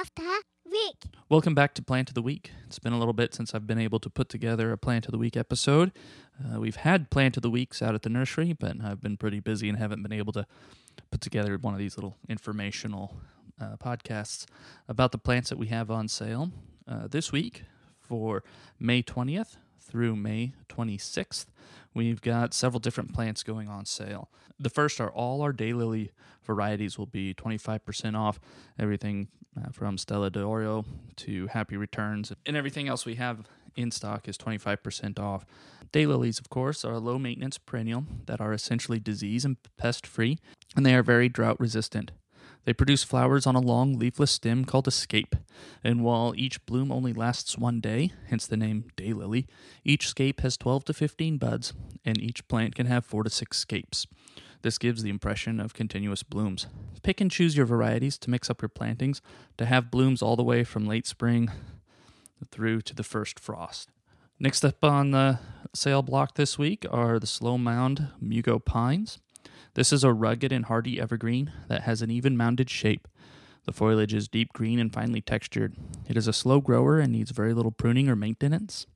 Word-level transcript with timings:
of 0.00 0.10
the 0.16 0.42
week. 0.68 1.04
Welcome 1.28 1.54
back 1.54 1.72
to 1.74 1.82
Plant 1.82 2.10
of 2.10 2.14
the 2.14 2.22
Week. 2.22 2.50
It's 2.66 2.80
been 2.80 2.92
a 2.92 2.98
little 2.98 3.12
bit 3.12 3.32
since 3.32 3.54
I've 3.54 3.66
been 3.66 3.78
able 3.78 4.00
to 4.00 4.10
put 4.10 4.28
together 4.28 4.72
a 4.72 4.76
Plant 4.76 5.06
of 5.06 5.12
the 5.12 5.18
Week 5.18 5.36
episode. 5.36 5.92
Uh, 6.42 6.58
we've 6.58 6.76
had 6.76 7.10
Plant 7.10 7.36
of 7.36 7.44
the 7.44 7.50
Weeks 7.50 7.80
out 7.80 7.94
at 7.94 8.02
the 8.02 8.08
nursery, 8.08 8.54
but 8.54 8.74
I've 8.82 9.00
been 9.00 9.16
pretty 9.16 9.38
busy 9.38 9.68
and 9.68 9.78
haven't 9.78 10.02
been 10.02 10.12
able 10.12 10.32
to 10.32 10.46
put 11.12 11.20
together 11.20 11.56
one 11.58 11.74
of 11.74 11.78
these 11.78 11.96
little 11.96 12.16
informational 12.28 13.20
uh, 13.60 13.76
podcasts 13.76 14.46
about 14.88 15.12
the 15.12 15.18
plants 15.18 15.48
that 15.50 15.58
we 15.58 15.68
have 15.68 15.92
on 15.92 16.08
sale 16.08 16.50
uh, 16.88 17.06
this 17.06 17.30
week 17.30 17.62
for 18.00 18.42
May 18.80 19.00
20th 19.00 19.58
through 19.84 20.16
May 20.16 20.54
26th. 20.68 21.46
We've 21.92 22.20
got 22.20 22.54
several 22.54 22.80
different 22.80 23.14
plants 23.14 23.42
going 23.42 23.68
on 23.68 23.84
sale. 23.84 24.30
The 24.58 24.70
first 24.70 25.00
are 25.00 25.10
all 25.10 25.42
our 25.42 25.52
daylily 25.52 26.10
varieties 26.42 26.98
will 26.98 27.06
be 27.06 27.34
25% 27.34 28.18
off. 28.18 28.40
Everything 28.78 29.28
uh, 29.56 29.70
from 29.70 29.98
Stella 29.98 30.30
d'Oro 30.30 30.84
to 31.16 31.46
Happy 31.48 31.76
Returns 31.76 32.32
and 32.46 32.56
everything 32.56 32.88
else 32.88 33.04
we 33.06 33.14
have 33.16 33.46
in 33.76 33.90
stock 33.90 34.28
is 34.28 34.36
25% 34.36 35.18
off. 35.18 35.44
Daylilies, 35.92 36.40
of 36.40 36.50
course, 36.50 36.84
are 36.84 36.94
a 36.94 36.98
low 36.98 37.18
maintenance 37.18 37.58
perennial 37.58 38.04
that 38.26 38.40
are 38.40 38.52
essentially 38.52 38.98
disease 38.98 39.44
and 39.44 39.56
pest 39.76 40.06
free, 40.06 40.38
and 40.76 40.84
they 40.84 40.94
are 40.94 41.02
very 41.02 41.28
drought 41.28 41.58
resistant. 41.60 42.10
They 42.64 42.72
produce 42.72 43.04
flowers 43.04 43.46
on 43.46 43.54
a 43.54 43.60
long 43.60 43.98
leafless 43.98 44.30
stem 44.30 44.64
called 44.64 44.88
a 44.88 44.90
scape, 44.90 45.36
and 45.82 46.02
while 46.02 46.34
each 46.36 46.64
bloom 46.66 46.90
only 46.90 47.12
lasts 47.12 47.58
one 47.58 47.80
day, 47.80 48.12
hence 48.28 48.46
the 48.46 48.56
name 48.56 48.86
daylily, 48.96 49.46
each 49.84 50.08
scape 50.08 50.40
has 50.40 50.56
12 50.56 50.84
to 50.86 50.94
15 50.94 51.38
buds, 51.38 51.74
and 52.04 52.20
each 52.20 52.48
plant 52.48 52.74
can 52.74 52.86
have 52.86 53.04
4 53.04 53.24
to 53.24 53.30
6 53.30 53.56
scapes. 53.56 54.06
This 54.62 54.78
gives 54.78 55.02
the 55.02 55.10
impression 55.10 55.60
of 55.60 55.74
continuous 55.74 56.22
blooms. 56.22 56.66
Pick 57.02 57.20
and 57.20 57.30
choose 57.30 57.54
your 57.54 57.66
varieties 57.66 58.16
to 58.18 58.30
mix 58.30 58.48
up 58.48 58.62
your 58.62 58.70
plantings 58.70 59.20
to 59.58 59.66
have 59.66 59.90
blooms 59.90 60.22
all 60.22 60.36
the 60.36 60.42
way 60.42 60.64
from 60.64 60.86
late 60.86 61.06
spring 61.06 61.50
through 62.50 62.80
to 62.80 62.94
the 62.94 63.02
first 63.02 63.38
frost. 63.38 63.90
Next 64.40 64.64
up 64.64 64.82
on 64.82 65.10
the 65.10 65.38
sale 65.74 66.02
block 66.02 66.34
this 66.36 66.58
week 66.58 66.86
are 66.90 67.18
the 67.18 67.26
slow 67.26 67.58
mound 67.58 68.08
Mugo 68.22 68.64
pines. 68.64 69.18
This 69.74 69.92
is 69.92 70.04
a 70.04 70.12
rugged 70.12 70.52
and 70.52 70.66
hardy 70.66 71.00
evergreen 71.00 71.52
that 71.68 71.82
has 71.82 72.00
an 72.00 72.10
even 72.10 72.36
mounded 72.36 72.70
shape. 72.70 73.08
The 73.64 73.72
foliage 73.72 74.14
is 74.14 74.28
deep 74.28 74.52
green 74.52 74.78
and 74.78 74.92
finely 74.92 75.20
textured. 75.20 75.74
It 76.08 76.16
is 76.16 76.28
a 76.28 76.32
slow 76.32 76.60
grower 76.60 77.00
and 77.00 77.12
needs 77.12 77.32
very 77.32 77.52
little 77.52 77.72
pruning 77.72 78.08
or 78.08 78.14
maintenance. 78.14 78.86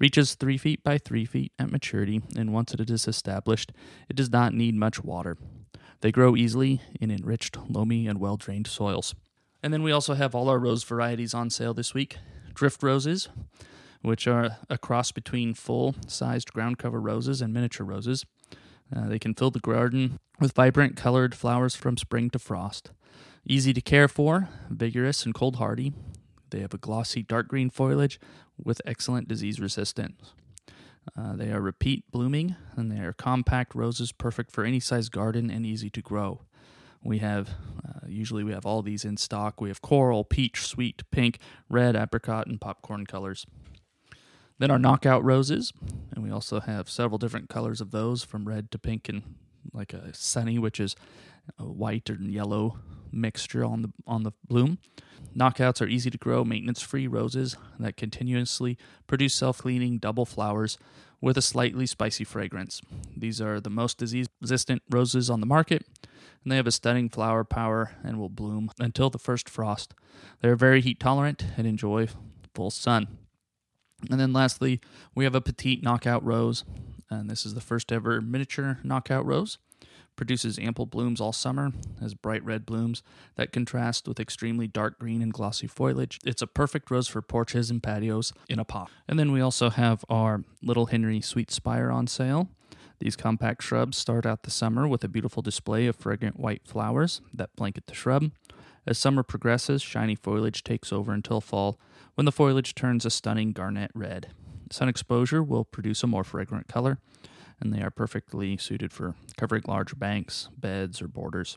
Reaches 0.00 0.34
3 0.34 0.58
feet 0.58 0.82
by 0.82 0.98
3 0.98 1.24
feet 1.24 1.52
at 1.58 1.70
maturity, 1.70 2.20
and 2.36 2.52
once 2.52 2.74
it 2.74 2.90
is 2.90 3.06
established, 3.06 3.70
it 4.08 4.16
does 4.16 4.30
not 4.30 4.54
need 4.54 4.74
much 4.74 5.04
water. 5.04 5.36
They 6.00 6.10
grow 6.10 6.34
easily 6.34 6.80
in 7.00 7.10
enriched, 7.12 7.56
loamy, 7.70 8.08
and 8.08 8.18
well 8.18 8.36
drained 8.36 8.66
soils. 8.66 9.14
And 9.62 9.72
then 9.72 9.82
we 9.82 9.92
also 9.92 10.14
have 10.14 10.34
all 10.34 10.48
our 10.48 10.58
rose 10.58 10.82
varieties 10.82 11.32
on 11.32 11.48
sale 11.48 11.74
this 11.74 11.94
week 11.94 12.18
drift 12.54 12.82
roses, 12.82 13.28
which 14.02 14.26
are 14.26 14.58
a 14.68 14.78
cross 14.78 15.12
between 15.12 15.54
full 15.54 15.94
sized 16.08 16.52
ground 16.52 16.78
cover 16.78 17.00
roses 17.00 17.40
and 17.40 17.54
miniature 17.54 17.86
roses. 17.86 18.24
Uh, 18.94 19.08
they 19.08 19.18
can 19.18 19.34
fill 19.34 19.50
the 19.50 19.60
garden 19.60 20.18
with 20.40 20.52
vibrant 20.52 20.96
colored 20.96 21.34
flowers 21.34 21.74
from 21.74 21.96
spring 21.96 22.30
to 22.30 22.38
frost. 22.38 22.90
Easy 23.46 23.72
to 23.72 23.80
care 23.80 24.08
for, 24.08 24.48
vigorous 24.70 25.24
and 25.24 25.34
cold 25.34 25.56
hardy. 25.56 25.92
They 26.50 26.60
have 26.60 26.74
a 26.74 26.78
glossy 26.78 27.22
dark 27.22 27.48
green 27.48 27.70
foliage 27.70 28.20
with 28.62 28.80
excellent 28.86 29.28
disease 29.28 29.60
resistance. 29.60 30.32
Uh, 31.18 31.36
they 31.36 31.50
are 31.50 31.60
repeat 31.60 32.10
blooming 32.10 32.56
and 32.76 32.90
they 32.90 33.00
are 33.00 33.12
compact 33.12 33.74
roses 33.74 34.12
perfect 34.12 34.50
for 34.50 34.64
any 34.64 34.80
size 34.80 35.08
garden 35.08 35.50
and 35.50 35.66
easy 35.66 35.90
to 35.90 36.00
grow. 36.00 36.42
We 37.02 37.18
have 37.18 37.50
uh, 37.86 38.06
usually 38.08 38.44
we 38.44 38.52
have 38.52 38.64
all 38.64 38.80
these 38.80 39.04
in 39.04 39.18
stock. 39.18 39.60
We 39.60 39.68
have 39.68 39.82
coral, 39.82 40.24
peach, 40.24 40.66
sweet, 40.66 41.02
pink, 41.10 41.38
red, 41.68 41.94
apricot, 41.94 42.46
and 42.46 42.58
popcorn 42.60 43.04
colors. 43.04 43.44
Then 44.58 44.70
our 44.70 44.78
knockout 44.78 45.22
roses, 45.22 45.72
we 46.24 46.30
also 46.30 46.60
have 46.60 46.88
several 46.88 47.18
different 47.18 47.48
colors 47.48 47.80
of 47.80 47.90
those, 47.90 48.24
from 48.24 48.48
red 48.48 48.70
to 48.70 48.78
pink 48.78 49.08
and 49.08 49.22
like 49.72 49.92
a 49.92 50.12
sunny, 50.14 50.58
which 50.58 50.80
is 50.80 50.96
a 51.58 51.64
white 51.64 52.08
and 52.08 52.32
yellow 52.32 52.78
mixture 53.12 53.64
on 53.64 53.82
the 53.82 53.92
on 54.06 54.22
the 54.22 54.32
bloom. 54.48 54.78
Knockouts 55.36 55.80
are 55.80 55.86
easy 55.86 56.10
to 56.10 56.18
grow, 56.18 56.44
maintenance-free 56.44 57.06
roses 57.06 57.56
that 57.78 57.96
continuously 57.96 58.76
produce 59.06 59.34
self-cleaning 59.34 59.98
double 59.98 60.24
flowers 60.24 60.78
with 61.20 61.36
a 61.36 61.42
slightly 61.42 61.86
spicy 61.86 62.24
fragrance. 62.24 62.80
These 63.16 63.40
are 63.40 63.60
the 63.60 63.70
most 63.70 63.98
disease-resistant 63.98 64.82
roses 64.90 65.30
on 65.30 65.40
the 65.40 65.46
market, 65.46 65.86
and 66.42 66.52
they 66.52 66.56
have 66.56 66.66
a 66.66 66.72
stunning 66.72 67.08
flower 67.08 67.44
power 67.44 67.92
and 68.04 68.18
will 68.18 68.28
bloom 68.28 68.70
until 68.78 69.10
the 69.10 69.18
first 69.18 69.48
frost. 69.48 69.94
They 70.40 70.48
are 70.48 70.56
very 70.56 70.80
heat 70.80 71.00
tolerant 71.00 71.44
and 71.56 71.66
enjoy 71.66 72.08
full 72.54 72.70
sun. 72.70 73.18
And 74.10 74.20
then 74.20 74.32
lastly, 74.32 74.80
we 75.14 75.24
have 75.24 75.34
a 75.34 75.40
petite 75.40 75.82
knockout 75.82 76.24
rose, 76.24 76.64
and 77.10 77.30
this 77.30 77.46
is 77.46 77.54
the 77.54 77.60
first 77.60 77.92
ever 77.92 78.20
miniature 78.20 78.78
knockout 78.82 79.24
rose. 79.26 79.58
Produces 80.16 80.60
ample 80.60 80.86
blooms 80.86 81.20
all 81.20 81.32
summer, 81.32 81.72
has 82.00 82.14
bright 82.14 82.44
red 82.44 82.64
blooms 82.64 83.02
that 83.34 83.50
contrast 83.50 84.06
with 84.06 84.20
extremely 84.20 84.68
dark 84.68 84.96
green 84.98 85.20
and 85.20 85.32
glossy 85.32 85.66
foliage. 85.66 86.20
It's 86.24 86.40
a 86.40 86.46
perfect 86.46 86.88
rose 86.88 87.08
for 87.08 87.20
porches 87.20 87.68
and 87.68 87.82
patios 87.82 88.32
in 88.48 88.60
a 88.60 88.64
pot. 88.64 88.90
And 89.08 89.18
then 89.18 89.32
we 89.32 89.40
also 89.40 89.70
have 89.70 90.04
our 90.08 90.44
Little 90.62 90.86
Henry 90.86 91.18
Sweetspire 91.18 91.92
on 91.92 92.06
sale. 92.06 92.48
These 93.00 93.16
compact 93.16 93.64
shrubs 93.64 93.96
start 93.96 94.24
out 94.24 94.44
the 94.44 94.52
summer 94.52 94.86
with 94.86 95.02
a 95.02 95.08
beautiful 95.08 95.42
display 95.42 95.86
of 95.86 95.96
fragrant 95.96 96.38
white 96.38 96.62
flowers 96.64 97.20
that 97.32 97.54
blanket 97.56 97.88
the 97.88 97.94
shrub. 97.94 98.30
As 98.86 98.98
summer 98.98 99.22
progresses, 99.22 99.82
shiny 99.82 100.14
foliage 100.14 100.62
takes 100.62 100.92
over 100.92 101.12
until 101.12 101.40
fall, 101.40 101.78
when 102.14 102.26
the 102.26 102.32
foliage 102.32 102.74
turns 102.74 103.06
a 103.06 103.10
stunning 103.10 103.52
garnet 103.52 103.90
red. 103.94 104.28
Sun 104.70 104.88
exposure 104.88 105.42
will 105.42 105.64
produce 105.64 106.02
a 106.02 106.06
more 106.06 106.24
fragrant 106.24 106.68
color, 106.68 106.98
and 107.60 107.72
they 107.72 107.82
are 107.82 107.90
perfectly 107.90 108.56
suited 108.56 108.92
for 108.92 109.14
covering 109.36 109.62
large 109.66 109.98
banks, 109.98 110.48
beds, 110.56 111.00
or 111.00 111.08
borders. 111.08 111.56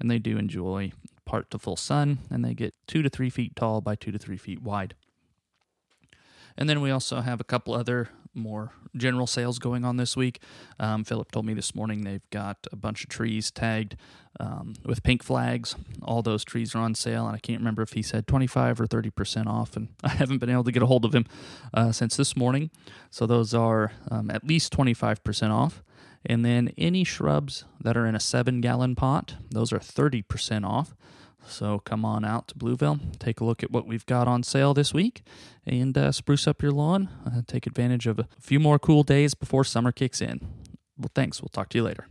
And 0.00 0.10
they 0.10 0.18
do 0.18 0.36
enjoy 0.36 0.92
part 1.24 1.50
to 1.50 1.58
full 1.58 1.76
sun, 1.76 2.18
and 2.30 2.44
they 2.44 2.54
get 2.54 2.74
two 2.86 3.02
to 3.02 3.08
three 3.08 3.30
feet 3.30 3.54
tall 3.54 3.80
by 3.80 3.94
two 3.94 4.10
to 4.10 4.18
three 4.18 4.36
feet 4.36 4.62
wide. 4.62 4.94
And 6.56 6.68
then 6.68 6.80
we 6.80 6.90
also 6.90 7.20
have 7.20 7.40
a 7.40 7.44
couple 7.44 7.74
other 7.74 8.10
more 8.34 8.72
general 8.96 9.26
sales 9.26 9.58
going 9.58 9.84
on 9.84 9.96
this 9.96 10.16
week. 10.16 10.40
Um, 10.78 11.04
Philip 11.04 11.30
told 11.32 11.46
me 11.46 11.54
this 11.54 11.74
morning 11.74 12.04
they've 12.04 12.28
got 12.30 12.66
a 12.72 12.76
bunch 12.76 13.04
of 13.04 13.10
trees 13.10 13.50
tagged 13.50 13.96
um, 14.40 14.74
with 14.84 15.02
pink 15.02 15.22
flags. 15.22 15.76
All 16.02 16.22
those 16.22 16.44
trees 16.44 16.74
are 16.74 16.78
on 16.78 16.94
sale, 16.94 17.26
and 17.26 17.34
I 17.34 17.38
can't 17.38 17.60
remember 17.60 17.82
if 17.82 17.92
he 17.92 18.02
said 18.02 18.26
25 18.26 18.80
or 18.80 18.86
30% 18.86 19.46
off, 19.46 19.76
and 19.76 19.88
I 20.04 20.10
haven't 20.10 20.38
been 20.38 20.50
able 20.50 20.64
to 20.64 20.72
get 20.72 20.82
a 20.82 20.86
hold 20.86 21.04
of 21.04 21.14
him 21.14 21.26
uh, 21.72 21.92
since 21.92 22.16
this 22.16 22.36
morning. 22.36 22.70
So 23.10 23.26
those 23.26 23.54
are 23.54 23.92
um, 24.10 24.30
at 24.30 24.44
least 24.46 24.72
25% 24.76 25.50
off. 25.50 25.82
And 26.26 26.44
then 26.44 26.72
any 26.78 27.04
shrubs 27.04 27.64
that 27.80 27.96
are 27.96 28.06
in 28.06 28.14
a 28.14 28.20
seven 28.20 28.60
gallon 28.60 28.94
pot, 28.94 29.34
those 29.50 29.72
are 29.72 29.78
30% 29.78 30.66
off. 30.66 30.94
So 31.46 31.80
come 31.80 32.04
on 32.04 32.24
out 32.24 32.48
to 32.48 32.54
Blueville, 32.54 33.18
take 33.18 33.40
a 33.40 33.44
look 33.44 33.62
at 33.62 33.70
what 33.70 33.86
we've 33.86 34.06
got 34.06 34.26
on 34.28 34.42
sale 34.42 34.74
this 34.74 34.94
week, 34.94 35.22
and 35.66 35.96
uh, 35.96 36.12
spruce 36.12 36.46
up 36.46 36.62
your 36.62 36.72
lawn. 36.72 37.08
Uh, 37.26 37.42
take 37.46 37.66
advantage 37.66 38.06
of 38.06 38.18
a 38.18 38.28
few 38.40 38.58
more 38.58 38.78
cool 38.78 39.02
days 39.02 39.34
before 39.34 39.64
summer 39.64 39.92
kicks 39.92 40.20
in. 40.20 40.40
Well, 40.96 41.10
thanks. 41.14 41.42
We'll 41.42 41.48
talk 41.48 41.68
to 41.70 41.78
you 41.78 41.84
later. 41.84 42.06